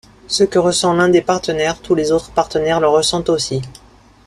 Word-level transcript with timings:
Ce 0.27 0.43
que 0.43 0.57
ressent 0.57 0.93
l'un 0.95 1.09
des 1.09 1.21
partenaires, 1.21 1.79
tous 1.79 1.93
les 1.93 2.11
autres 2.11 2.31
partenaires 2.31 2.79
le 2.79 2.87
ressentent 2.87 3.29
aussi. 3.29 3.61